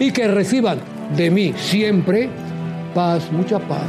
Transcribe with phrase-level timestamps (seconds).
[0.00, 0.80] Y que reciban
[1.16, 2.28] de mí siempre
[2.94, 3.86] paz, mucha paz,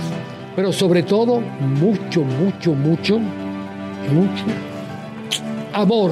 [0.56, 4.46] pero sobre todo mucho, mucho, mucho, mucho
[5.74, 6.12] amor.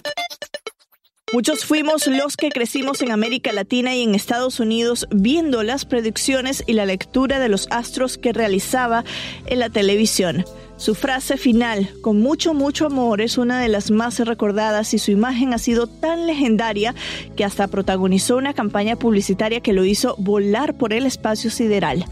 [1.33, 6.61] Muchos fuimos los que crecimos en América Latina y en Estados Unidos viendo las predicciones
[6.67, 9.05] y la lectura de los astros que realizaba
[9.45, 10.43] en la televisión.
[10.75, 15.11] Su frase final, con mucho, mucho amor, es una de las más recordadas y su
[15.11, 16.95] imagen ha sido tan legendaria
[17.37, 22.03] que hasta protagonizó una campaña publicitaria que lo hizo volar por el espacio sideral.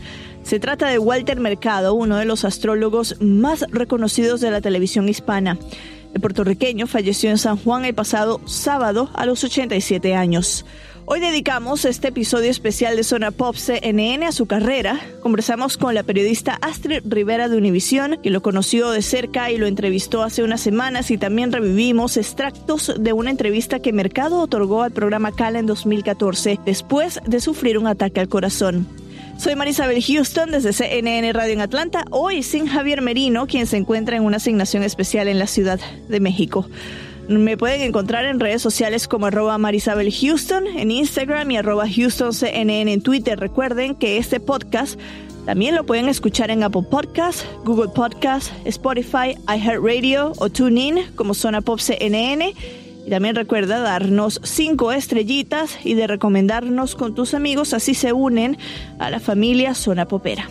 [0.44, 5.58] Se trata de Walter Mercado, uno de los astrólogos más reconocidos de la televisión hispana.
[6.14, 10.66] El puertorriqueño falleció en San Juan el pasado sábado a los 87 años.
[11.12, 15.00] Hoy dedicamos este episodio especial de Zona Pop CNN a su carrera.
[15.24, 19.66] Conversamos con la periodista Astrid Rivera de Univisión, que lo conoció de cerca y lo
[19.66, 24.92] entrevistó hace unas semanas y también revivimos extractos de una entrevista que Mercado otorgó al
[24.92, 28.88] programa Cala en 2014 después de sufrir un ataque al corazón.
[29.40, 34.18] Soy Marisabel Houston desde CNN Radio en Atlanta, hoy sin Javier Merino, quien se encuentra
[34.18, 35.80] en una asignación especial en la Ciudad
[36.10, 36.68] de México.
[37.30, 42.90] Me pueden encontrar en redes sociales como arroba Marisabel Houston en Instagram y arroba HoustonCNN
[42.90, 43.40] en Twitter.
[43.40, 45.00] Recuerden que este podcast
[45.46, 51.62] también lo pueden escuchar en Apple Podcasts, Google Podcasts, Spotify, iHeartRadio o TuneIn como Zona
[51.62, 52.54] Pop CNN.
[53.10, 58.58] También recuerda darnos cinco estrellitas y de recomendarnos con tus amigos, así se unen
[59.00, 60.50] a la familia Zona Popera.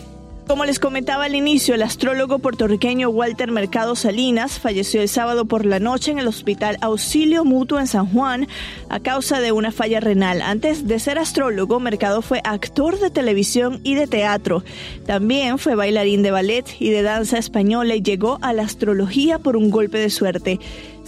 [0.49, 5.67] Como les comentaba al inicio, el astrólogo puertorriqueño Walter Mercado Salinas falleció el sábado por
[5.67, 8.49] la noche en el Hospital Auxilio Mutuo en San Juan
[8.89, 10.41] a causa de una falla renal.
[10.41, 14.65] Antes de ser astrólogo, Mercado fue actor de televisión y de teatro.
[15.05, 19.55] También fue bailarín de ballet y de danza española y llegó a la astrología por
[19.55, 20.61] un golpe de suerte.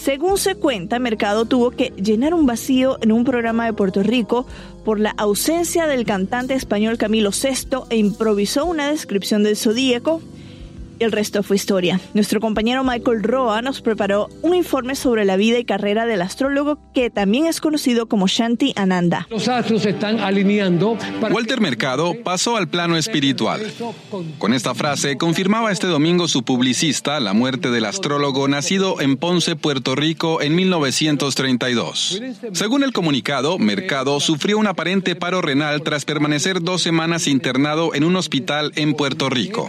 [0.03, 4.47] Según se cuenta, Mercado tuvo que llenar un vacío en un programa de Puerto Rico
[4.83, 10.23] por la ausencia del cantante español Camilo VI e improvisó una descripción del zodíaco.
[11.01, 11.99] El resto fue historia.
[12.13, 16.79] Nuestro compañero Michael Roa nos preparó un informe sobre la vida y carrera del astrólogo
[16.93, 19.27] que también es conocido como Shanti Ananda.
[19.31, 23.63] Los astros se están alineando para Walter Mercado pasó al plano espiritual.
[24.37, 29.57] Con esta frase confirmaba este domingo su publicista la muerte del astrólogo nacido en Ponce,
[29.57, 32.21] Puerto Rico en 1932.
[32.53, 38.05] Según el comunicado, Mercado sufrió un aparente paro renal tras permanecer dos semanas internado en
[38.05, 39.67] un hospital en Puerto Rico.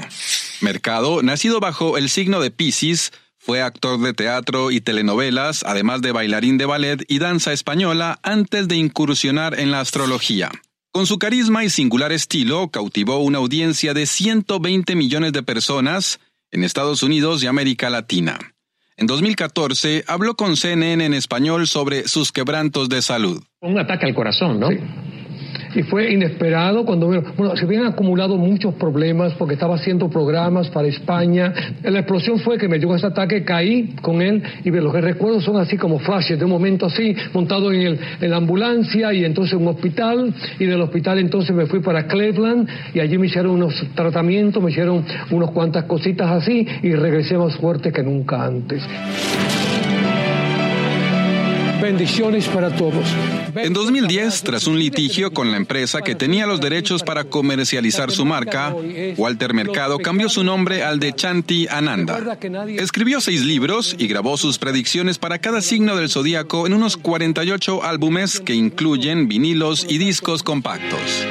[0.62, 6.12] Mercado, nacido bajo el signo de Piscis, fue actor de teatro y telenovelas, además de
[6.12, 10.52] bailarín de ballet y danza española, antes de incursionar en la astrología.
[10.92, 16.20] Con su carisma y singular estilo, cautivó una audiencia de 120 millones de personas
[16.52, 18.38] en Estados Unidos y América Latina.
[18.98, 23.42] En 2014 habló con CNN en español sobre sus quebrantos de salud.
[23.62, 24.68] un ataque al corazón, ¿no?
[25.76, 30.88] Y fue inesperado cuando bueno, se habían acumulado muchos problemas porque estaba haciendo programas para
[30.88, 31.54] España.
[31.84, 35.42] La explosión fue que me llegó ese ataque, caí con él y lo que recuerdo
[35.42, 39.54] son así como flashes de un momento así, montado en, el, la ambulancia y entonces
[39.54, 43.86] un hospital y del hospital entonces me fui para Cleveland y allí me hicieron unos
[43.96, 48.82] tratamientos, me hicieron unas cuantas cositas así y regresé más fuerte que nunca antes.
[51.82, 53.06] Bendiciones para todos.
[53.56, 58.24] En 2010, tras un litigio con la empresa que tenía los derechos para comercializar su
[58.24, 58.76] marca,
[59.18, 62.38] Walter Mercado cambió su nombre al de Chanti Ananda.
[62.68, 67.84] Escribió seis libros y grabó sus predicciones para cada signo del zodíaco en unos 48
[67.84, 71.26] álbumes que incluyen vinilos y discos compactos.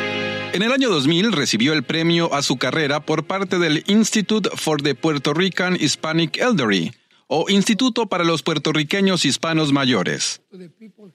[0.52, 4.82] En el año 2000 recibió el premio a su carrera por parte del Institute for
[4.82, 6.92] the Puerto Rican Hispanic Elderly,
[7.32, 10.42] o Instituto para los Puertorriqueños Hispanos Mayores.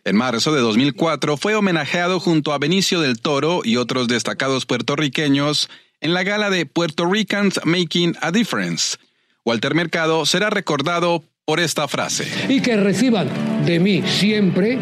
[0.06, 5.70] En marzo de 2004 fue homenajeado junto a Benicio del Toro y otros destacados puertorriqueños
[6.00, 8.98] en la gala de Puerto Ricans Making a Difference.
[9.44, 12.26] Walter Mercado será recordado por esta frase.
[12.48, 13.30] Y que reciban
[13.66, 14.80] de mí siempre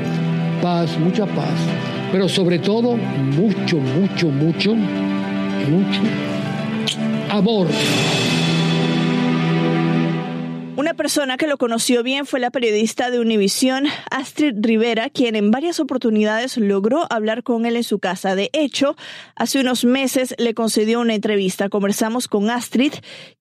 [0.61, 1.57] paz, mucha paz,
[2.11, 6.01] pero sobre todo mucho, mucho, mucho, mucho
[7.31, 7.67] amor.
[10.75, 15.51] Una persona que lo conoció bien fue la periodista de Univisión, Astrid Rivera, quien en
[15.51, 18.33] varias oportunidades logró hablar con él en su casa.
[18.33, 18.95] De hecho,
[19.35, 21.69] hace unos meses le concedió una entrevista.
[21.69, 22.93] Conversamos con Astrid,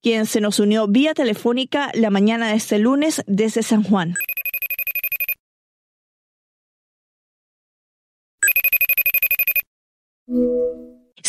[0.03, 4.15] quien se nos unió vía telefónica la mañana de este lunes desde San Juan.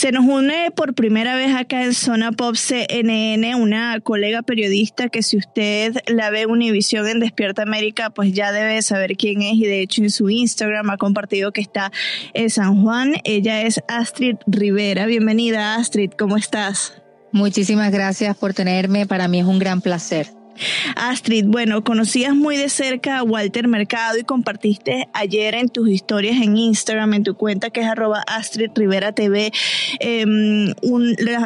[0.04, 5.24] Se nos une por primera vez acá en Zona Pop CNN una colega periodista que
[5.24, 9.64] si usted la ve Univisión en Despierta América, pues ya debe saber quién es y
[9.64, 11.94] de hecho en su Instagram ha compartido que está
[12.34, 13.14] en San Juan.
[13.24, 15.06] Ella es Astrid Rivera.
[15.06, 17.02] Bienvenida Astrid, ¿cómo estás?
[17.32, 19.06] Muchísimas gracias por tenerme.
[19.06, 20.28] Para mí es un gran placer.
[20.96, 26.42] Astrid, bueno, conocías muy de cerca a Walter Mercado y compartiste ayer en tus historias
[26.42, 29.52] en Instagram, en tu cuenta que es arroba Astrid Rivera TV,
[30.00, 30.74] em,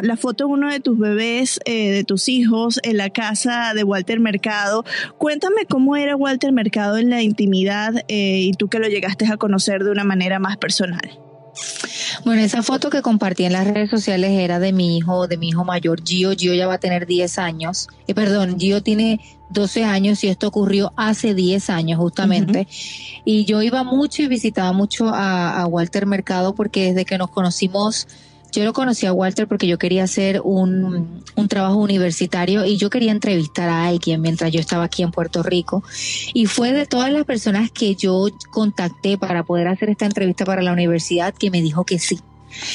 [0.02, 3.84] la, foto de uno de tus bebés, eh, de tus hijos, en la casa de
[3.84, 4.84] Walter Mercado.
[5.16, 9.36] Cuéntame cómo era Walter Mercado en la intimidad eh, y tú que lo llegaste a
[9.36, 11.27] conocer de una manera más personal.
[12.24, 15.48] Bueno, esa foto que compartí en las redes sociales era de mi hijo, de mi
[15.48, 16.32] hijo mayor, Gio.
[16.36, 17.88] Gio ya va a tener 10 años.
[18.06, 19.20] Eh, perdón, Gio tiene
[19.50, 22.66] 12 años y esto ocurrió hace 10 años justamente.
[23.24, 27.30] Y yo iba mucho y visitaba mucho a, a Walter Mercado porque desde que nos
[27.30, 28.08] conocimos
[28.52, 32.90] yo lo conocí a Walter porque yo quería hacer un, un, trabajo universitario y yo
[32.90, 35.82] quería entrevistar a alguien mientras yo estaba aquí en Puerto Rico.
[36.32, 40.62] Y fue de todas las personas que yo contacté para poder hacer esta entrevista para
[40.62, 42.18] la universidad que me dijo que sí.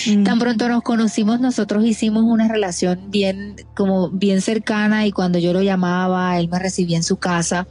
[0.08, 0.24] Mm.
[0.24, 5.54] Tan pronto nos conocimos, nosotros hicimos una relación bien, como bien cercana y cuando yo
[5.54, 7.68] lo llamaba, él me recibía en su casa.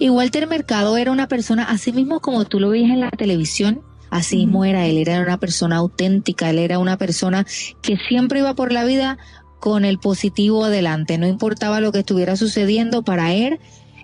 [0.00, 3.82] Y Walter Mercado era una persona, así mismo como tú lo veías en la televisión,
[4.12, 7.46] Así mismo era, él era una persona auténtica, él era una persona
[7.80, 9.16] que siempre iba por la vida
[9.58, 13.58] con el positivo adelante, no importaba lo que estuviera sucediendo para él.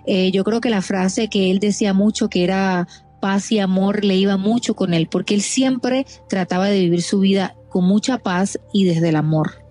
[0.07, 2.87] Eh, yo creo que la frase que él decía mucho, que era
[3.21, 7.19] paz y amor, le iba mucho con él, porque él siempre trataba de vivir su
[7.19, 9.63] vida con mucha paz y desde el amor.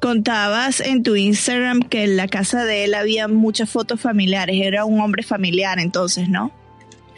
[0.00, 4.86] Contabas en tu Instagram que en la casa de él había muchas fotos familiares, era
[4.86, 6.50] un hombre familiar entonces, ¿no?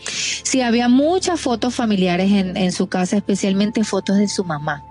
[0.05, 4.85] Sí, había muchas fotos familiares en, su casa, especialmente fotos de su mamá.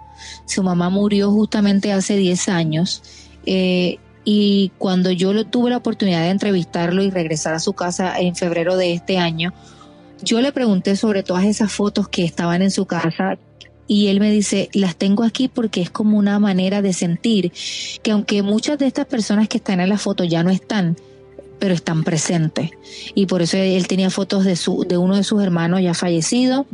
[0.45, 3.03] Su mamá murió justamente hace 10 años.
[3.45, 8.35] Eh, y cuando yo tuve la oportunidad de entrevistarlo y regresar a su casa en
[8.35, 9.53] febrero de este año,
[10.21, 13.37] yo le pregunté sobre todas esas fotos que estaban en su casa
[13.87, 17.51] y él me dice, las tengo aquí porque es como una manera de sentir
[18.03, 20.95] que aunque muchas de estas personas que están en la foto ya no están,
[21.61, 22.71] pero están presentes.
[23.13, 26.65] Y por eso él tenía fotos de, su, de uno de sus hermanos ya fallecido,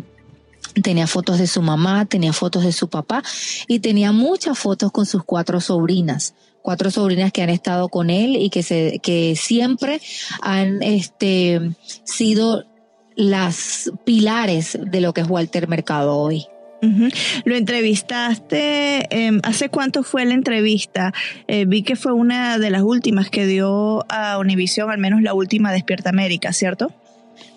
[0.81, 3.21] tenía fotos de su mamá, tenía fotos de su papá
[3.67, 8.35] y tenía muchas fotos con sus cuatro sobrinas cuatro sobrinas que han estado con él
[8.35, 10.01] y que se que siempre
[10.41, 11.61] han este
[12.03, 12.65] sido
[13.15, 16.45] las pilares de lo que es Walter Mercado hoy.
[17.45, 21.13] Lo entrevistaste, em, ¿hace cuánto fue la entrevista?
[21.47, 25.33] Eh, vi que fue una de las últimas que dio a Univision, al menos la
[25.33, 26.91] última Despierta América, ¿cierto?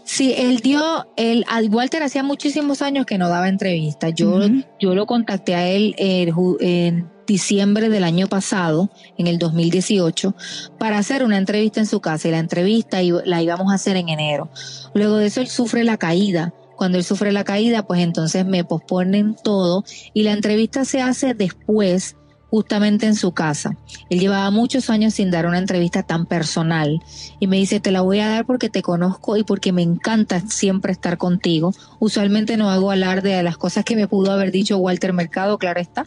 [0.04, 4.08] Sí, él dio, él, Walter hacía muchísimos años que no daba entrevista.
[4.08, 4.40] Yo,
[4.80, 10.34] yo lo contacté a él en diciembre del año pasado, en el 2018,
[10.78, 14.08] para hacer una entrevista en su casa y la entrevista la íbamos a hacer en
[14.08, 14.50] enero.
[14.94, 18.64] Luego de eso él sufre la caída cuando él sufre la caída, pues entonces me
[18.64, 19.84] posponen todo
[20.14, 22.16] y la entrevista se hace después
[22.50, 23.76] justamente en su casa.
[24.08, 27.00] Él llevaba muchos años sin dar una entrevista tan personal
[27.38, 30.40] y me dice, te la voy a dar porque te conozco y porque me encanta
[30.40, 31.72] siempre estar contigo.
[32.00, 35.80] Usualmente no hago alarde de las cosas que me pudo haber dicho Walter Mercado, claro
[35.80, 36.06] está,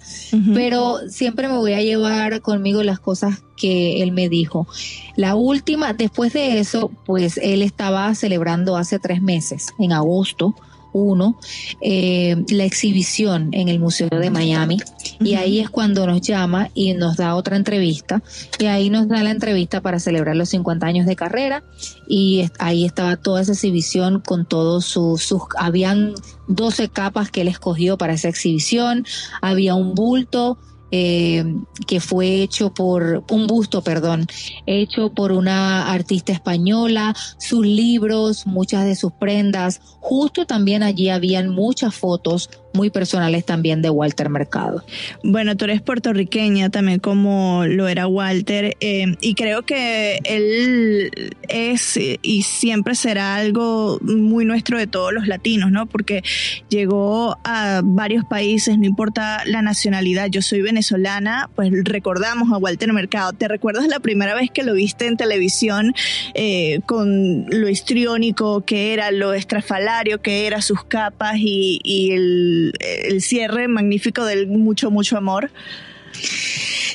[0.53, 4.67] pero siempre me voy a llevar conmigo las cosas que él me dijo.
[5.15, 10.55] La última, después de eso, pues él estaba celebrando hace tres meses, en agosto,
[10.93, 11.37] uno
[11.81, 14.77] eh, la exhibición en el Museo de Miami.
[15.19, 18.21] Y ahí es cuando nos llama y nos da otra entrevista.
[18.59, 21.63] Y ahí nos da la entrevista para celebrar los 50 años de carrera.
[22.07, 26.13] Y ahí estaba toda esa exhibición con todos sus, sus habían
[26.47, 29.05] 12 capas que él escogió para esa exhibición,
[29.41, 30.57] había un bulto
[30.95, 31.43] eh,
[31.87, 34.27] que fue hecho por un busto, perdón,
[34.67, 39.81] hecho por una artista española, sus libros, muchas de sus prendas.
[39.99, 44.83] Justo también allí habían muchas fotos muy personales también de Walter Mercado.
[45.23, 51.11] Bueno, tú eres puertorriqueña también como lo era Walter eh, y creo que él
[51.47, 55.85] es y siempre será algo muy nuestro de todos los latinos, ¿no?
[55.85, 56.23] Porque
[56.69, 62.91] llegó a varios países, no importa la nacionalidad, yo soy venezolana, pues recordamos a Walter
[62.91, 63.33] Mercado.
[63.33, 65.93] ¿Te recuerdas la primera vez que lo viste en televisión
[66.33, 72.62] eh, con lo histriónico que era, lo estrafalario que era, sus capas y, y el
[72.79, 75.51] el, cierre magnífico del Mucho, Mucho Amor.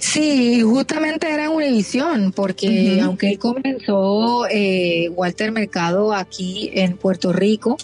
[0.00, 7.76] Sí, justamente era Univisión, porque aunque él comenzó eh, Walter Mercado aquí en Puerto Rico,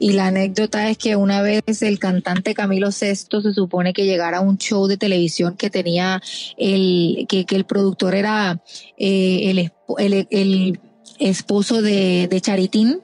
[0.00, 4.38] y la anécdota es que una vez el cantante Camilo VI se supone que llegara
[4.38, 6.22] a un show de televisión que tenía
[6.56, 8.62] el, que, el productor era
[8.96, 9.72] eh, el,
[10.30, 10.80] el,
[11.18, 13.00] esposo de, de Charitín.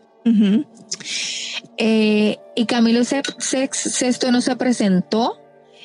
[1.79, 5.39] Eh, y Camilo Sexto no se presentó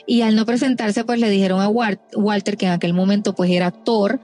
[0.06, 3.68] y al no presentarse pues le dijeron a Walter, que en aquel momento pues era
[3.68, 4.20] actor,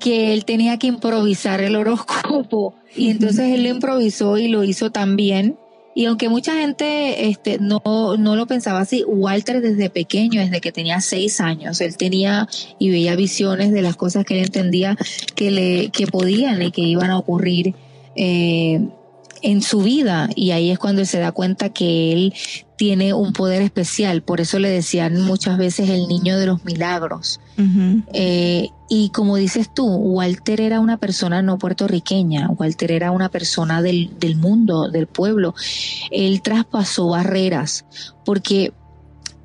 [0.00, 4.90] que él tenía que improvisar el horóscopo y entonces él lo improvisó y lo hizo
[4.90, 5.56] también.
[5.94, 7.80] Y aunque mucha gente este, no,
[8.18, 12.46] no lo pensaba así, Walter desde pequeño, desde que tenía seis años, él tenía
[12.78, 14.98] y veía visiones de las cosas que él entendía
[15.34, 17.74] que, le, que podían y que iban a ocurrir
[18.14, 18.86] eh,
[19.42, 22.34] en su vida y ahí es cuando se da cuenta que él
[22.76, 27.40] tiene un poder especial, por eso le decían muchas veces el niño de los milagros.
[28.12, 33.80] Eh, y como dices tú, Walter era una persona no puertorriqueña, Walter era una persona
[33.80, 35.54] del, del mundo, del pueblo.
[36.10, 37.86] Él traspasó barreras,
[38.26, 38.74] porque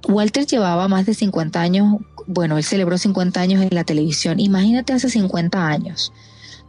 [0.07, 4.39] Walter llevaba más de 50 años, bueno, él celebró 50 años en la televisión.
[4.41, 6.11] Imagínate hace 50 años,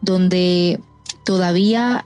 [0.00, 0.80] donde
[1.24, 2.04] todavía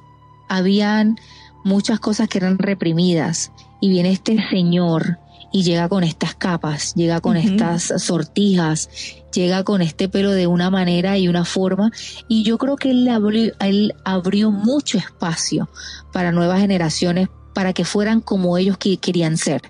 [0.48, 1.16] habían
[1.64, 5.18] muchas cosas que eran reprimidas y viene este señor
[5.52, 8.90] y llega con estas capas, llega con estas sortijas,
[9.32, 11.90] llega con este pelo de una manera y una forma
[12.28, 15.68] y yo creo que él abrió, él abrió mucho espacio
[16.12, 19.62] para nuevas generaciones para que fueran como ellos que querían ser.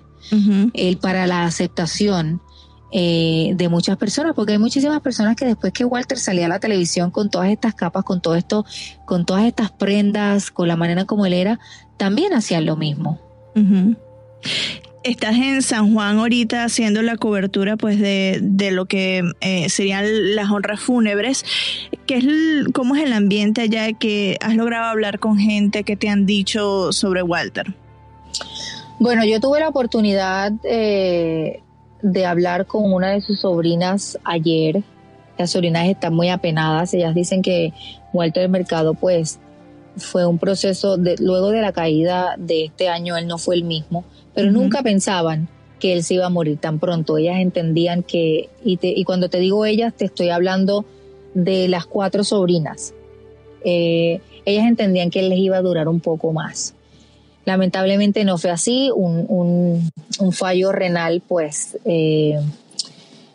[0.73, 2.41] Él para la aceptación
[2.91, 6.59] eh, de muchas personas, porque hay muchísimas personas que después que Walter salía a la
[6.59, 8.65] televisión con todas estas capas, con todo esto,
[9.05, 11.59] con todas estas prendas, con la manera como él era,
[11.97, 13.19] también hacían lo mismo.
[15.03, 20.35] Estás en San Juan ahorita haciendo la cobertura pues de, de lo que eh, serían
[20.35, 21.43] las honras fúnebres.
[22.05, 22.25] ¿Qué es
[22.73, 26.93] ¿Cómo es el ambiente allá que has logrado hablar con gente que te han dicho
[26.93, 27.73] sobre Walter?
[28.99, 31.61] Bueno, yo tuve la oportunidad eh,
[32.01, 34.83] de hablar con una de sus sobrinas ayer.
[35.37, 36.93] Las sobrinas están muy apenadas.
[36.93, 37.73] Ellas dicen que
[38.13, 39.39] Walter Mercado, pues,
[39.97, 43.63] fue un proceso de, luego de la caída de este año, él no fue el
[43.63, 45.49] mismo, pero nunca pensaban
[45.79, 47.17] que él se iba a morir tan pronto.
[47.17, 50.85] Ellas entendían que, y, y cuando te digo ellas, te estoy hablando
[51.33, 52.93] de las cuatro sobrinas.
[53.63, 56.73] Eh, ellas entendían que él les iba a durar un poco más.
[57.47, 59.89] Lamentablemente no fue así, un,
[60.33, 62.37] fallo renal pues eh,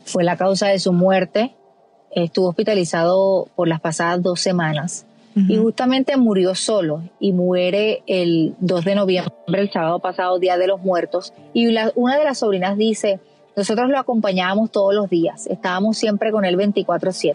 [0.04, 1.54] fue la causa de su muerte.
[2.10, 8.84] Estuvo hospitalizado por las pasadas dos semanas y justamente murió solo y muere el 2
[8.84, 11.32] de noviembre, el sábado pasado, Día de los Muertos.
[11.54, 13.18] Y una de las sobrinas dice,
[13.56, 17.34] nosotros lo acompañábamos todos los días, estábamos siempre con él 24/7,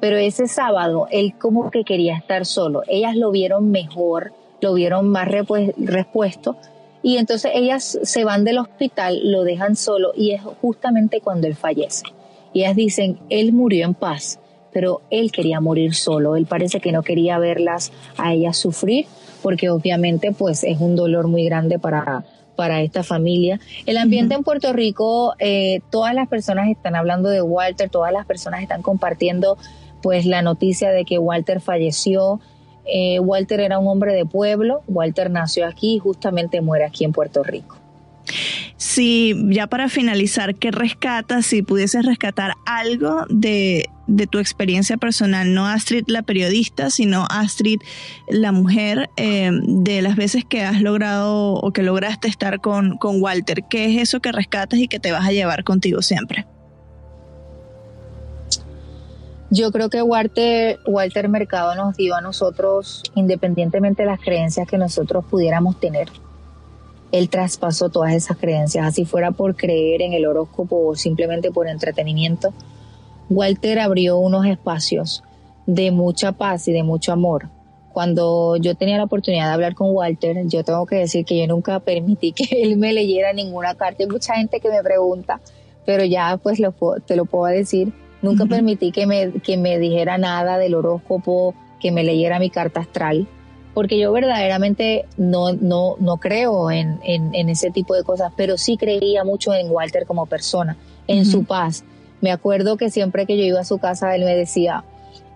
[0.00, 2.80] pero ese sábado él como que quería estar solo.
[2.88, 4.32] Ellas lo vieron mejor
[4.64, 6.56] lo vieron más repuesto
[7.02, 11.54] y entonces ellas se van del hospital, lo dejan solo y es justamente cuando él
[11.54, 12.04] fallece.
[12.54, 14.40] Y ellas dicen, él murió en paz,
[14.72, 19.04] pero él quería morir solo, él parece que no quería verlas a ellas sufrir,
[19.42, 22.24] porque obviamente pues es un dolor muy grande para,
[22.56, 23.60] para esta familia.
[23.84, 28.24] El ambiente en Puerto Rico, eh, todas las personas están hablando de Walter, todas las
[28.24, 29.58] personas están compartiendo
[30.00, 32.40] pues la noticia de que Walter falleció.
[32.86, 37.12] Eh, Walter era un hombre de pueblo, Walter nació aquí y justamente muere aquí en
[37.12, 37.78] Puerto Rico.
[38.76, 41.46] Si ya para finalizar, ¿qué rescatas?
[41.46, 43.88] Si pudieses rescatar algo de,
[44.30, 47.80] tu experiencia personal, no Astrid la periodista, sino Astrid
[48.28, 53.22] la mujer, eh, de las veces que has logrado o que lograste estar con, con
[53.22, 56.46] Walter, ¿qué es eso que rescatas y que te vas a llevar contigo siempre?
[59.50, 64.78] Yo creo que Walter, Walter Mercado nos dio a nosotros, independientemente de las creencias que
[64.78, 66.08] nosotros pudiéramos tener,
[67.12, 71.68] él traspasó todas esas creencias, así fuera por creer en el horóscopo o simplemente por
[71.68, 72.52] entretenimiento.
[73.30, 75.22] Walter abrió unos espacios
[75.66, 77.50] de mucha paz y de mucho amor.
[77.92, 81.46] Cuando yo tenía la oportunidad de hablar con Walter, yo tengo que decir que yo
[81.46, 84.02] nunca permití que él me leyera ninguna carta.
[84.02, 85.40] Hay mucha gente que me pregunta,
[85.86, 86.74] pero ya pues lo,
[87.06, 87.92] te lo puedo decir
[88.24, 92.80] Nunca permití que me, que me dijera nada del horóscopo, que me leyera mi carta
[92.80, 93.28] astral,
[93.74, 98.78] porque yo verdaderamente no, no, no creo en, en, ese tipo de cosas, pero sí
[98.78, 101.84] creía mucho en Walter como persona, en su paz.
[102.22, 104.84] Me acuerdo que siempre que yo iba a su casa, él me decía,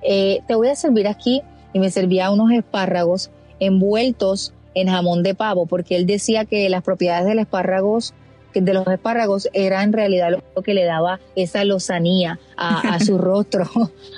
[0.00, 1.42] eh, te voy a servir aquí,
[1.74, 3.30] y me servía unos espárragos
[3.60, 8.14] envueltos en jamón de pavo, porque él decía que las propiedades del espárragos
[8.54, 13.68] de los espárragos era en realidad lo que le daba esa lozanía a, su rostro,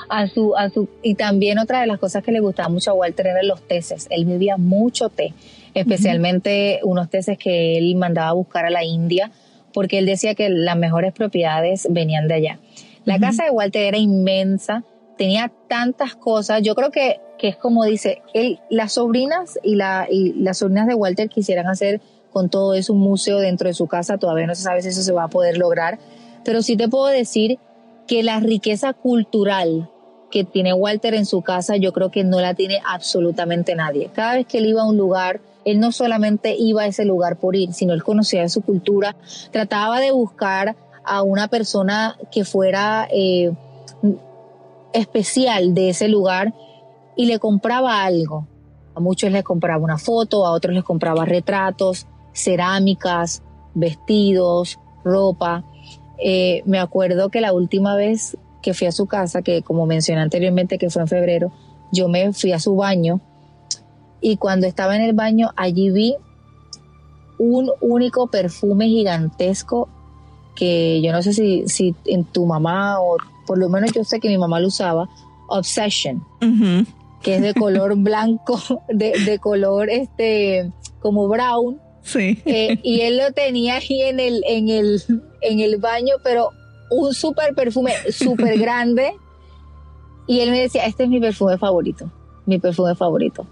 [0.08, 2.94] a su, a su, y también otra de las cosas que le gustaba mucho a
[2.94, 4.06] Walter eran los teces.
[4.10, 5.34] Él vivía mucho té,
[5.74, 9.30] especialmente unos teces que él mandaba a buscar a la India,
[9.72, 12.58] porque él decía que las mejores propiedades venían de allá.
[13.04, 14.84] La casa de Walter era inmensa,
[15.16, 16.62] tenía tantas cosas.
[16.62, 20.86] Yo creo que, que es como dice, él, las sobrinas y, la, y las sobrinas
[20.86, 24.54] de Walter quisieran hacer con todo eso un museo dentro de su casa, todavía no
[24.54, 25.98] se sabe si eso se va a poder lograr,
[26.44, 27.58] pero sí te puedo decir
[28.06, 29.90] que la riqueza cultural
[30.30, 34.10] que tiene Walter en su casa, yo creo que no la tiene absolutamente nadie.
[34.14, 37.36] Cada vez que él iba a un lugar, él no solamente iba a ese lugar
[37.36, 39.16] por ir, sino él conocía su cultura,
[39.50, 43.52] trataba de buscar a una persona que fuera eh,
[44.92, 46.54] especial de ese lugar
[47.16, 48.46] y le compraba algo.
[48.94, 53.42] A muchos les compraba una foto, a otros les compraba retratos, cerámicas,
[53.74, 55.64] vestidos, ropa.
[56.18, 60.20] Eh, me acuerdo que la última vez que fui a su casa, que como mencioné
[60.20, 61.52] anteriormente que fue en febrero,
[61.92, 63.20] yo me fui a su baño
[64.20, 66.14] y cuando estaba en el baño allí vi
[67.38, 69.88] un único perfume gigantesco
[70.54, 74.20] que yo no sé si, si en tu mamá o por lo menos yo sé
[74.20, 75.08] que mi mamá lo usaba,
[75.48, 76.22] Obsession,
[77.22, 82.40] que es de color blanco, de, de color este como brown Sí.
[82.44, 85.02] Eh, y él lo tenía ahí en el, en el,
[85.40, 86.50] en el baño, pero
[86.90, 89.12] un súper perfume súper grande.
[90.26, 92.10] Y él me decía, este es mi perfume favorito,
[92.46, 93.46] mi perfume favorito.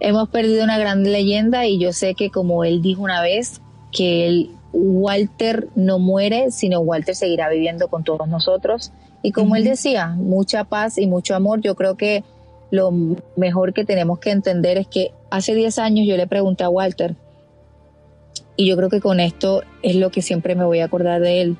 [0.00, 3.60] Hemos perdido una gran leyenda y yo sé que como él dijo una vez,
[3.92, 8.92] que Walter no muere, sino Walter seguirá viviendo con todos nosotros.
[9.22, 11.60] Y como él decía, mucha paz y mucho amor.
[11.60, 12.24] Yo creo que
[12.70, 12.92] lo
[13.36, 17.16] mejor que tenemos que entender es que hace 10 años yo le pregunté a Walter,
[18.56, 21.42] y yo creo que con esto es lo que siempre me voy a acordar de
[21.42, 21.56] él,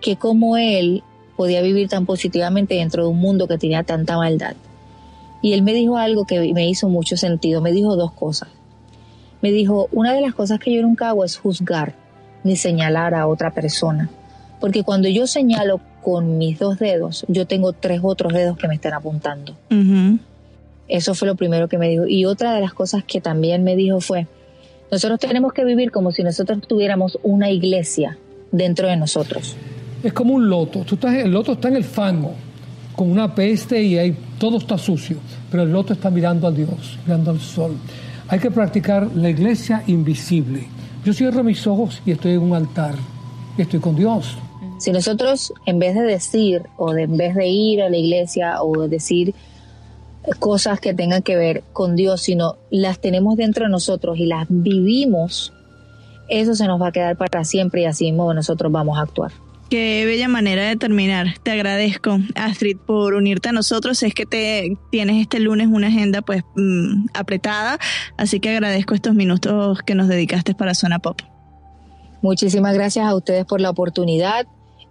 [0.00, 1.02] que como él
[1.36, 4.54] podía vivir tan positivamente dentro de un mundo que tenía tanta maldad.
[5.42, 8.48] Y él me dijo algo que me hizo mucho sentido, me dijo dos cosas.
[9.42, 11.94] Me dijo, una de las cosas que yo nunca hago es juzgar
[12.44, 14.10] ni señalar a otra persona,
[14.60, 18.74] porque cuando yo señalo con mis dos dedos, yo tengo tres otros dedos que me
[18.74, 19.54] están apuntando.
[20.86, 22.06] Eso fue lo primero que me dijo.
[22.06, 24.26] Y otra de las cosas que también me dijo fue,
[24.94, 28.16] nosotros tenemos que vivir como si nosotros tuviéramos una iglesia
[28.52, 29.56] dentro de nosotros.
[30.04, 30.80] Es como un loto.
[30.80, 32.32] Tú estás, el loto está en el fango,
[32.94, 35.16] con una peste y ahí todo está sucio.
[35.50, 37.72] Pero el loto está mirando a Dios, mirando al sol.
[38.28, 40.68] Hay que practicar la iglesia invisible.
[41.04, 42.94] Yo cierro mis ojos y estoy en un altar.
[43.58, 44.36] Y estoy con Dios.
[44.78, 48.62] Si nosotros, en vez de decir, o de, en vez de ir a la iglesia,
[48.62, 49.34] o de decir,
[50.38, 54.46] cosas que tengan que ver con Dios, sino las tenemos dentro de nosotros y las
[54.48, 55.52] vivimos,
[56.28, 59.32] eso se nos va a quedar para siempre y así mismo nosotros vamos a actuar.
[59.70, 61.38] Qué bella manera de terminar.
[61.42, 64.02] Te agradezco, Astrid, por unirte a nosotros.
[64.02, 67.78] Es que te tienes este lunes una agenda pues mm, apretada,
[68.16, 71.20] así que agradezco estos minutos que nos dedicaste para Zona Pop.
[72.22, 74.46] Muchísimas gracias a ustedes por la oportunidad.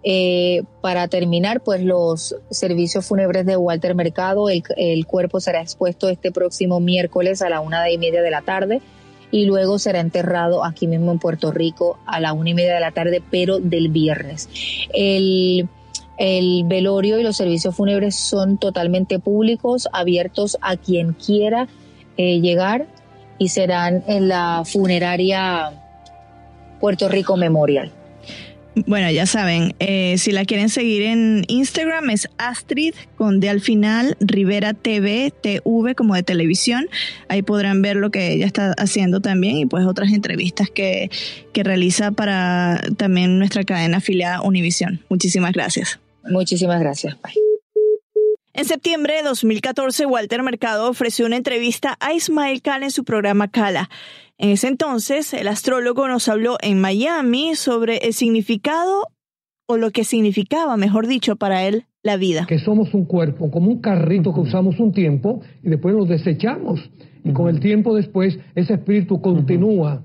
[0.06, 6.30] Eh, para terminar, pues los servicios fúnebres de Walter Mercado, el, cuerpo será expuesto este
[6.30, 8.82] próximo miércoles a la una y media de la tarde
[9.30, 12.80] y luego será enterrado aquí mismo en Puerto Rico a la una y media de
[12.80, 14.50] la tarde, pero del viernes.
[14.92, 15.68] El,
[16.66, 21.66] velorio y los servicios fúnebres son totalmente públicos, abiertos a quien quiera
[22.18, 22.86] eh, llegar
[23.38, 25.72] y serán en la funeraria
[26.78, 27.90] Puerto Rico Memorial.
[28.86, 33.60] Bueno, ya saben, eh, si la quieren seguir en Instagram es Astrid con D al
[33.60, 36.88] final, Rivera TV, TV como de televisión.
[37.28, 41.08] Ahí podrán ver lo que ella está haciendo también y pues otras entrevistas que,
[41.52, 45.04] que realiza para también nuestra cadena afiliada Univisión.
[45.08, 46.00] Muchísimas gracias.
[46.24, 47.16] Muchísimas gracias.
[47.22, 47.44] Bye.
[48.56, 53.48] En septiembre de 2014, Walter Mercado ofreció una entrevista a Ismael Khan en su programa
[53.48, 53.90] Kala.
[54.38, 59.08] En ese entonces, el astrólogo nos habló en Miami sobre el significado
[59.66, 62.46] o lo que significaba, mejor dicho, para él la vida.
[62.46, 66.90] Que somos un cuerpo, como un carrito que usamos un tiempo y después lo desechamos.
[67.24, 70.04] Y con el tiempo después, ese espíritu continúa,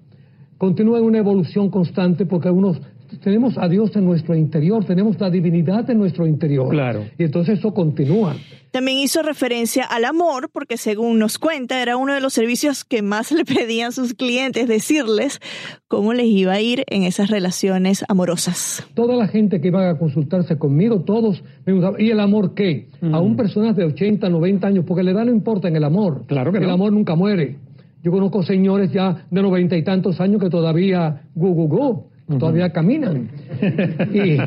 [0.58, 2.80] continúa en una evolución constante porque algunos
[3.18, 6.70] tenemos a Dios en nuestro interior, tenemos la divinidad en nuestro interior.
[6.70, 7.06] Claro.
[7.18, 8.36] Y entonces eso continúa.
[8.72, 13.02] También hizo referencia al amor, porque según nos cuenta, era uno de los servicios que
[13.02, 15.40] más le pedían sus clientes, decirles
[15.88, 18.86] cómo les iba a ir en esas relaciones amorosas.
[18.94, 22.00] Toda la gente que iba a consultarse conmigo, todos me gustaban.
[22.00, 22.90] ¿Y el amor qué?
[23.12, 26.26] Aún personas de 80, 90 años, porque la edad no importa en el amor.
[26.28, 26.74] Claro que El no.
[26.74, 27.58] amor nunca muere.
[28.02, 32.70] Yo conozco señores ya de noventa y tantos años que todavía gu, gu, gu, todavía
[32.70, 33.30] caminan.
[34.14, 34.38] y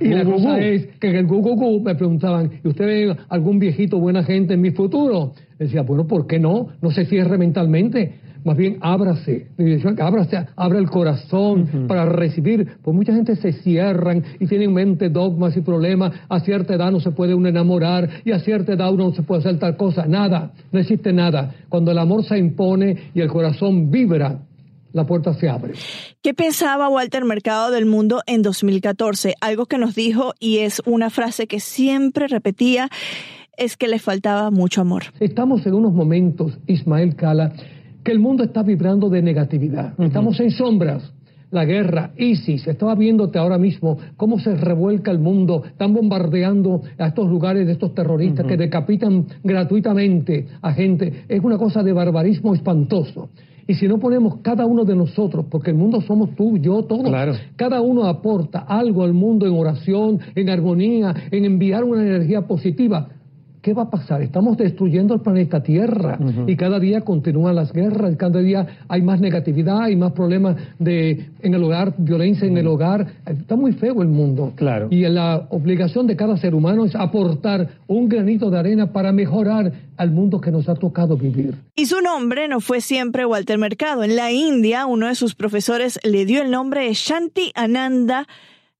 [0.00, 3.98] y la cosa es que en el gu me preguntaban, ¿y usted ve algún viejito
[3.98, 5.32] buena gente en mi futuro?
[5.58, 6.68] Decía, bueno, ¿por qué no?
[6.80, 8.14] No se cierre mentalmente.
[8.44, 9.48] Más bien, ábrase.
[9.98, 12.66] Ábrase, abra el corazón para recibir.
[12.82, 16.12] Pues mucha gente se cierran y tienen en mente dogmas y problemas.
[16.28, 19.22] A cierta edad no se puede uno enamorar y a cierta edad uno no se
[19.22, 20.06] puede hacer tal cosa.
[20.06, 21.54] Nada, no existe nada.
[21.68, 24.40] Cuando el amor se impone y el corazón vibra,
[24.92, 25.74] la puerta se abre.
[26.22, 29.34] ¿Qué pensaba Walter Mercado del mundo en 2014?
[29.40, 32.88] Algo que nos dijo y es una frase que siempre repetía
[33.56, 35.02] es que le faltaba mucho amor.
[35.20, 37.52] Estamos en unos momentos, Ismael Cala,
[38.02, 39.94] que el mundo está vibrando de negatividad.
[40.00, 41.12] Estamos en sombras.
[41.50, 47.08] La guerra, ISIS, estaba viéndote ahora mismo cómo se revuelca el mundo, están bombardeando a
[47.08, 51.24] estos lugares de estos terroristas que decapitan gratuitamente a gente.
[51.28, 53.30] Es una cosa de barbarismo espantoso.
[53.70, 57.04] Y si no ponemos cada uno de nosotros, porque el mundo somos tú, yo, todos,
[57.06, 57.34] Claro.
[57.54, 63.10] cada uno aporta algo al mundo en oración, en armonía, en enviar una energía positiva.
[63.62, 64.22] ¿Qué va a pasar?
[64.22, 69.20] Estamos destruyendo el planeta Tierra y cada día continúan las guerras, cada día hay más
[69.20, 73.06] negatividad, hay más problemas de, en el hogar, violencia en el hogar.
[73.26, 74.54] Está muy feo el mundo.
[74.56, 74.88] Claro.
[74.90, 79.72] Y la obligación de cada ser humano es aportar un granito de arena para mejorar
[79.98, 81.56] al mundo que nos ha tocado vivir.
[81.76, 84.02] Y su nombre no fue siempre Walter Mercado.
[84.04, 88.26] En la India, uno de sus profesores le dio el nombre de Shanti Ananda.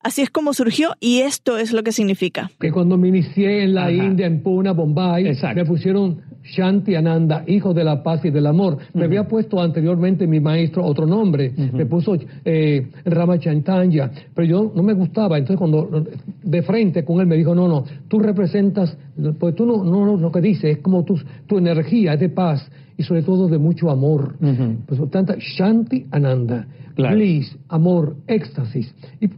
[0.03, 2.51] Así es como surgió y esto es lo que significa.
[2.59, 3.93] que cuando me inicié en la Ajá.
[3.93, 5.57] India, en Pune, Bombay, Exacto.
[5.61, 8.79] me pusieron Shanti Ananda, hijo de la paz y del amor.
[8.95, 14.83] Me había puesto anteriormente mi maestro otro nombre, me puso eh, Ramachandanya, pero yo no
[14.83, 15.37] me gustaba.
[15.37, 16.07] Entonces cuando
[16.43, 18.97] de frente con él me dijo, no, no, tú representas,
[19.39, 22.31] pues tú no, no, no, lo que dices, es como tu, tu energía es de
[22.31, 24.35] paz y sobre todo de mucho amor.
[24.41, 24.77] Ujú.
[24.87, 27.17] Pues por tanto, Shanti Ananda, Claro.
[27.17, 28.93] bliss, amor, éxtasis.
[29.21, 29.29] Y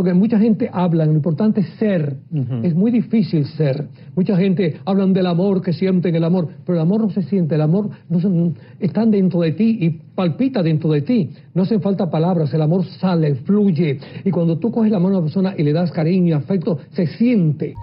[0.00, 2.16] porque mucha gente habla, lo importante es ser.
[2.32, 2.60] Ujú.
[2.62, 3.86] Es muy difícil ser.
[4.16, 7.56] Mucha gente hablan del amor, que sienten el amor, pero el amor no se siente,
[7.56, 11.30] el amor no se- está dentro de ti y palpita dentro de ti.
[11.52, 13.98] No hacen falta palabras, el amor sale, fluye.
[14.24, 17.06] Y cuando tú coges la mano a una persona y le das cariño, afecto, se
[17.06, 17.74] siente.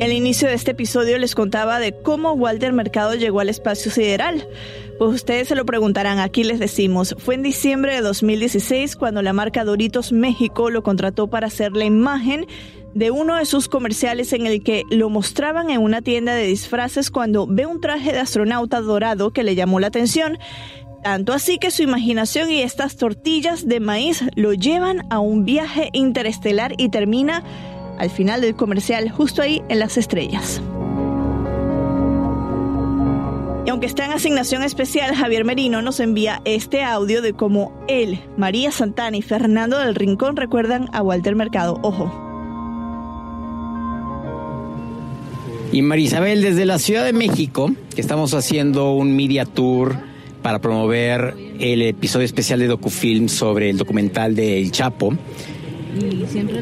[0.00, 4.46] Al inicio de este episodio les contaba de cómo Walter Mercado llegó al espacio sideral.
[4.98, 9.32] Pues ustedes se lo preguntarán, aquí les decimos, fue en diciembre de 2016 cuando la
[9.32, 12.46] marca Doritos México lo contrató para hacer la imagen
[12.94, 17.12] de uno de sus comerciales en el que lo mostraban en una tienda de disfraces
[17.12, 20.36] cuando ve un traje de astronauta dorado que le llamó la atención.
[21.04, 25.90] Tanto así que su imaginación y estas tortillas de maíz lo llevan a un viaje
[25.92, 27.44] interestelar y termina
[27.98, 30.60] al final del comercial justo ahí en las estrellas.
[33.68, 38.18] Y aunque está en asignación especial, Javier Merino nos envía este audio de cómo él,
[38.38, 41.78] María Santana y Fernando del Rincón recuerdan a Walter Mercado.
[41.82, 42.10] Ojo.
[45.70, 49.98] Y Marisabel, desde la Ciudad de México, que estamos haciendo un media tour
[50.40, 55.12] para promover el episodio especial de DocuFilm sobre el documental de El Chapo.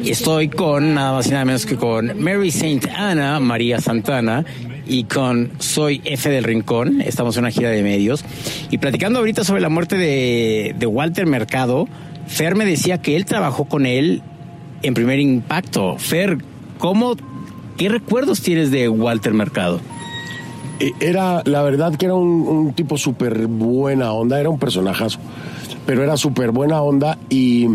[0.03, 4.45] Estoy con nada más y nada menos que con Mary Saint Anna, María Santana,
[4.87, 7.01] y con Soy F del Rincón.
[7.01, 8.23] Estamos en una gira de medios.
[8.71, 11.87] Y platicando ahorita sobre la muerte de, Walter Mercado,
[12.27, 14.21] Fer me decía que él trabajó con él
[14.83, 15.97] en primer impacto.
[15.97, 16.37] Fer,
[16.77, 17.15] ¿cómo,
[17.77, 19.79] qué recuerdos tienes de Walter Mercado?
[20.79, 25.19] eh, era, la verdad que era un, tipo súper buena onda, era un personajazo,
[25.85, 27.67] pero era súper buena onda y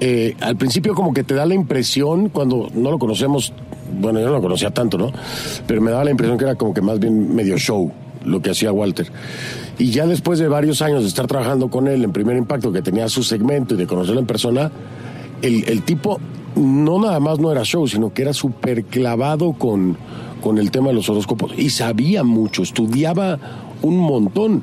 [0.00, 3.52] eh, al principio como que te da la impresión, cuando no lo conocemos,
[3.98, 5.12] bueno, yo no lo conocía tanto, ¿no?
[5.66, 7.90] Pero me daba la impresión que era como que más bien medio show
[8.24, 9.06] lo que hacía Walter.
[9.78, 12.82] Y ya después de varios años de estar trabajando con él en Primer Impacto, que
[12.82, 14.70] tenía su segmento y de conocerlo en persona,
[15.42, 16.20] el, el tipo
[16.56, 19.96] no nada más no era show, sino que era súper clavado con,
[20.40, 23.38] con el tema de los horóscopos y sabía mucho, estudiaba
[23.82, 24.62] un montón.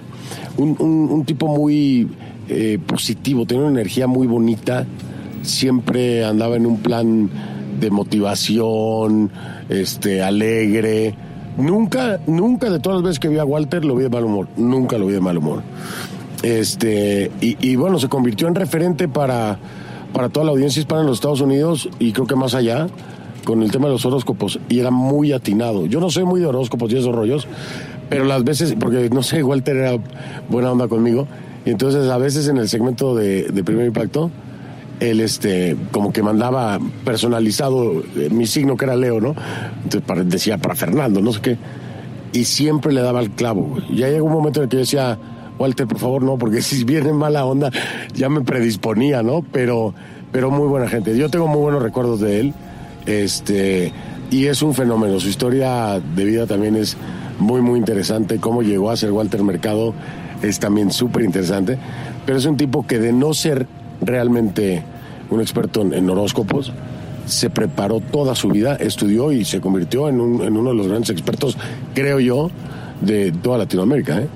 [0.58, 2.08] Un, un, tipo muy
[2.48, 4.86] eh, positivo, tenía una energía muy bonita,
[5.42, 7.30] siempre andaba en un plan
[7.82, 9.30] de motivación,
[9.68, 11.14] este, alegre.
[11.58, 14.48] Nunca, nunca de todas las veces que vi a Walter lo vi de mal humor,
[14.56, 15.64] nunca lo vi de mal humor.
[16.44, 19.60] Este, y, bueno, se convirtió en referente para
[20.14, 22.88] para toda la audiencia hispana en los Estados Unidos y creo que más allá
[23.46, 25.86] con el tema de los horóscopos y era muy atinado.
[25.86, 27.48] Yo no soy muy de horóscopos y esos rollos,
[28.10, 29.98] pero las veces, porque no sé, Walter era
[30.50, 31.28] buena onda conmigo,
[31.66, 34.32] entonces a veces en el segmento de, Primer Impacto,
[35.02, 39.36] él este, como que mandaba personalizado eh, mi signo que era Leo, ¿no?
[39.84, 41.58] Entonces decía para Fernando, no sé qué,
[42.34, 43.78] y siempre le daba el clavo.
[43.92, 45.18] Ya llegó un momento en el que yo decía,
[45.58, 47.72] Walter, por favor, no, porque si viene mala onda,
[48.14, 49.44] ya me predisponía, ¿no?
[49.52, 49.94] Pero,
[50.32, 51.18] pero muy buena gente.
[51.18, 52.54] Yo tengo muy buenos recuerdos de él.
[53.08, 53.92] Este,
[54.30, 55.20] y es un fenómeno.
[55.20, 56.96] Su historia de vida también es
[57.40, 58.38] muy, muy interesante.
[58.38, 59.96] Cómo llegó a ser Walter Mercado
[60.44, 61.80] es también súper interesante.
[62.26, 63.68] Pero es un tipo que de no ser
[64.02, 64.84] realmente
[65.30, 66.72] un experto en, horóscopos,
[67.26, 71.58] se preparó toda su vida, estudió y se convirtió en, uno de los grandes expertos,
[71.94, 72.52] creo yo,
[73.00, 74.20] de toda Latinoamérica.
[74.20, 74.28] ¿eh?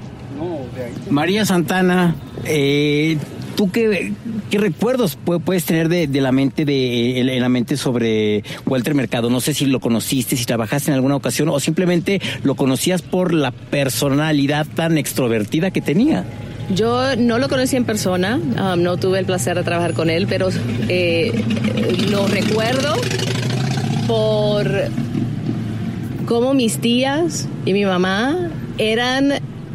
[1.09, 3.17] María Santana, eh,
[3.55, 4.13] ¿tú qué,
[4.51, 9.29] recuerdos puedes tener de, la mente de en la mente sobre Walter Mercado?
[9.29, 13.33] No sé si lo conociste, si trabajaste en alguna ocasión o simplemente lo conocías por
[13.33, 16.25] la personalidad tan extrovertida que tenía.
[16.69, 20.25] Yo no lo conocí en persona, um, no tuve el placer de trabajar con él,
[20.27, 20.49] pero
[20.89, 21.31] eh,
[22.09, 22.95] lo recuerdo
[24.07, 24.67] por
[26.25, 29.33] cómo mis tías y mi mamá eran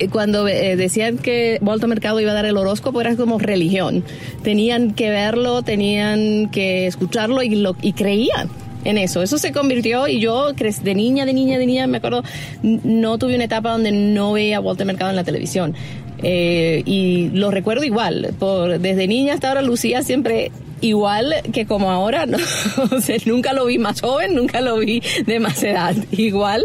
[0.09, 4.03] cuando eh, decían que Walter Mercado iba a dar el horóscopo era como religión.
[4.43, 8.49] Tenían que verlo, tenían que escucharlo y, lo, y creían
[8.85, 9.23] en eso.
[9.23, 12.23] Eso se convirtió y yo de niña, de niña, de niña, me acuerdo,
[12.63, 15.75] no tuve una etapa donde no veía Walter Mercado en la televisión.
[16.23, 21.91] Eh, y lo recuerdo igual, por, desde niña hasta ahora Lucía siempre igual que como
[21.91, 22.39] ahora, ¿no?
[23.27, 26.65] nunca lo vi más joven, nunca lo vi de más edad, igual.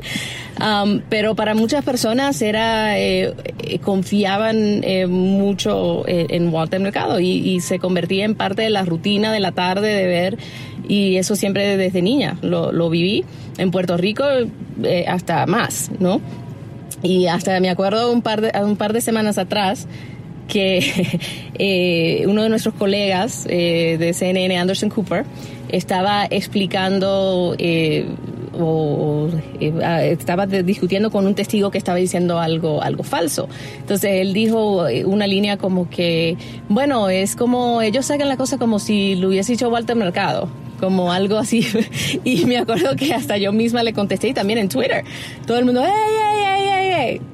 [0.59, 7.27] Um, pero para muchas personas era eh, eh, confiaban eh, mucho en Walter Mercado y,
[7.27, 10.37] y, se convertía en parte de la rutina de la tarde de ver
[10.87, 13.25] y eso siempre desde niña lo, lo viví
[13.57, 14.23] en Puerto Rico
[15.07, 16.21] hasta más, ¿no?
[17.05, 19.87] Y hasta me acuerdo un par de, un par de semanas atrás
[20.47, 25.25] que uno de nuestros colegas de CNN, Anderson Cooper,
[25.69, 27.55] estaba explicando
[28.57, 33.47] o, eh, estaba discutiendo con un testigo que estaba diciendo algo, algo falso.
[33.77, 36.37] Entonces él dijo eh, una línea como que,
[36.69, 41.11] bueno, es como ellos sacan la cosa como si lo hubiese dicho Walter Mercado como
[41.11, 41.65] algo así.
[42.23, 45.03] Y me acuerdo que hasta yo misma le contesté y también en Twitter.
[45.45, 45.89] Todo el mundo, ¡Ey,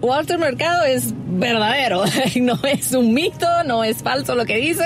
[0.01, 2.03] Walter Mercado es verdadero.
[2.41, 4.83] No es un mito, no es falso lo que dice.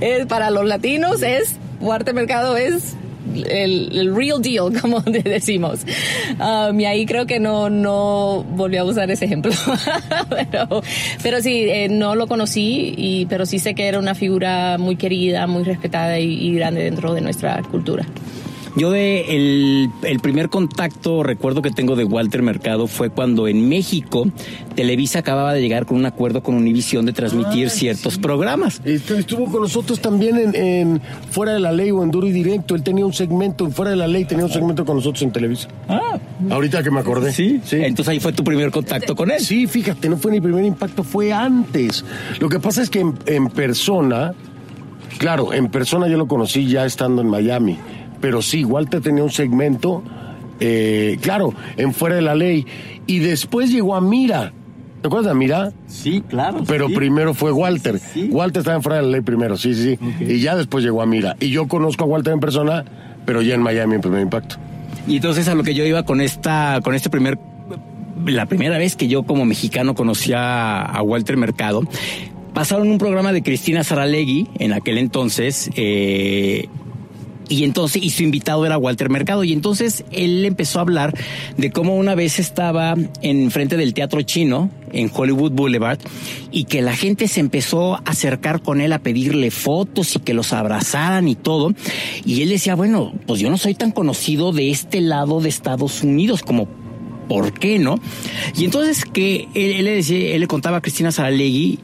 [0.00, 2.96] Es para los latinos, es Walter Mercado es
[3.34, 5.80] el, real deal, como decimos.
[6.38, 9.52] Um, y ahí creo que no, no volví a usar ese ejemplo.
[10.28, 10.82] pero,
[11.22, 14.96] pero sí, eh, no lo conocí, y, pero sí sé que era una figura muy
[14.96, 18.06] querida, muy respetada y grande dentro de nuestra cultura.
[18.76, 23.68] Yo de el, el, primer contacto, recuerdo que tengo de Walter Mercado fue cuando en
[23.68, 24.26] México
[24.74, 28.80] Televisa acababa de llegar con un acuerdo con Univision de transmitir ciertos programas.
[28.84, 32.74] Estuvo con nosotros también en, en, Fuera de la Ley o en Duro y Directo.
[32.74, 35.30] Él tenía un segmento en Fuera de la Ley, tenía un segmento con nosotros en
[35.30, 35.68] Televisa.
[35.88, 36.18] Ah.
[36.50, 37.32] Ahorita que me acordé.
[37.32, 37.76] Sí, sí.
[37.76, 39.40] Entonces ahí fue tu primer contacto con él.
[39.40, 42.04] Sí, fíjate, no fue mi primer impacto, fue antes.
[42.40, 44.34] Lo que pasa es que en, en persona,
[45.18, 47.78] claro, en persona yo lo conocí ya estando en Miami
[48.24, 50.02] pero sí, Walter tenía un segmento,
[50.58, 52.66] eh, claro, en Fuera de la Ley,
[53.06, 54.50] y después llegó a Mira.
[55.02, 55.72] ¿Te acuerdas de Mira?
[55.88, 56.64] Sí, claro.
[56.66, 58.00] Pero primero fue Walter.
[58.30, 60.24] Walter estaba en Fuera de la Ley primero, sí, sí, sí.
[60.24, 61.36] Y ya después llegó a Mira.
[61.38, 62.86] Y yo conozco a Walter en persona,
[63.26, 64.56] pero ya en Miami en primer impacto.
[65.06, 67.38] Y entonces a lo que yo iba con esta, con este primer
[68.24, 71.82] la primera vez que yo como mexicano conocía a Walter Mercado,
[72.54, 76.70] pasaron un programa de Cristina Saralegui en aquel entonces, eh,
[77.48, 79.44] Y entonces, y su invitado era Walter Mercado.
[79.44, 81.14] Y entonces él empezó a hablar
[81.56, 85.98] de cómo una vez estaba en frente del teatro chino, en Hollywood Boulevard,
[86.50, 90.34] y que la gente se empezó a acercar con él a pedirle fotos y que
[90.34, 91.74] los abrazaran y todo.
[92.24, 96.02] Y él decía, bueno, pues yo no soy tan conocido de este lado de Estados
[96.02, 96.68] Unidos como
[97.28, 97.98] ¿por qué no?
[98.56, 101.78] Y entonces que él, le decía, él le contaba a Cristina Saralegui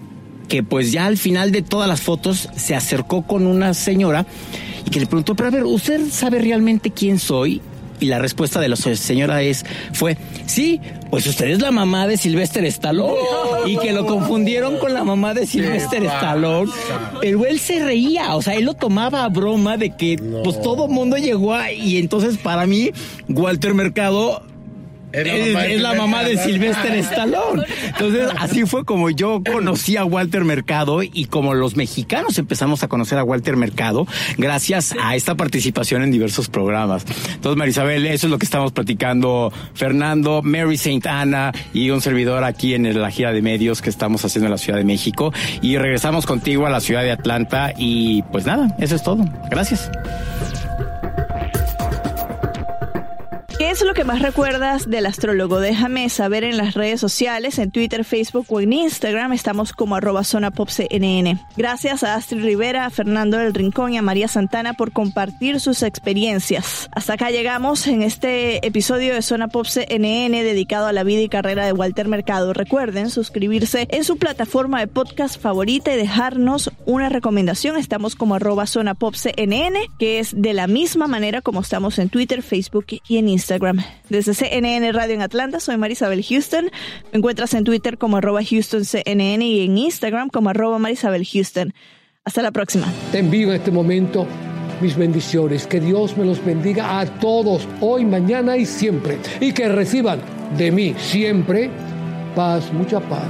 [0.49, 4.27] que pues ya al final de todas las fotos se acercó con una señora
[4.91, 7.61] que le preguntó, pero a ver, ¿usted sabe realmente quién soy?
[8.01, 12.17] Y la respuesta de la señora es, fue, sí, pues usted es la mamá de
[12.17, 13.15] Sylvester Stallone.
[13.67, 16.73] Y que lo confundieron con la mamá de Sylvester Stallone.
[17.21, 20.89] Pero él se reía, o sea, él lo tomaba a broma de que pues todo
[20.89, 22.91] mundo llegó a, y entonces para mí,
[23.29, 24.43] Walter Mercado
[25.13, 27.65] es, la mamá de Sylvester Stallone.
[27.87, 32.89] Entonces, así fue como yo conocí a Walter Mercado y como los mexicanos empezamos a
[32.89, 34.07] conocer a Walter Mercado
[34.39, 37.05] gracias a esta participación en diversos programas.
[37.35, 42.45] Entonces, Marisabel, eso es lo que estamos platicando Fernando, Mary Saint Anna y un servidor
[42.45, 45.33] aquí en la gira de medios que estamos haciendo en la Ciudad de México.
[45.63, 49.25] Y regresamos contigo a la ciudad de Atlanta y pues nada, eso es todo.
[49.51, 49.91] Gracias.
[53.71, 55.61] ¿Qué es lo que más recuerdas del astrólogo?
[55.61, 59.33] Déjame saber en las redes sociales, en Twitter, Facebook o en Instagram.
[59.33, 60.25] Estamos como arroba.
[61.57, 65.85] Gracias a Astrid Rivera, a Fernando del Rincón y a María Santana por compartir sus
[65.85, 66.89] experiencias.
[66.91, 71.65] Hasta acá llegamos en este episodio de Zona Pop dedicado a la vida y carrera
[71.65, 72.53] de Walter Mercado.
[72.53, 77.77] Recuerden suscribirse en su plataforma de podcast favorita y dejarnos una recomendación.
[77.77, 78.65] Estamos como arroba
[80.01, 83.29] que es de la misma manera como estamos en Twitter, Facebook y en
[84.09, 86.71] Desde CNN Radio en Atlanta, soy Marisabel Houston.
[87.13, 91.75] Me encuentras en Twitter como arroba HoustonCNN y en Instagram como arroba Marisabel Houston.
[92.25, 92.87] Hasta la próxima.
[93.13, 94.27] Te envío en este momento
[94.81, 95.67] mis bendiciones.
[95.67, 99.19] Que Dios me los bendiga a todos, hoy, mañana y siempre.
[99.41, 100.21] Y que reciban
[100.57, 101.71] de mí siempre
[102.35, 103.29] paz, mucha paz.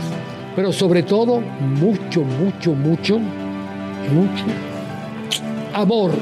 [0.55, 4.45] Pero sobre todo, mucho, mucho, mucho, mucho
[5.75, 6.13] amor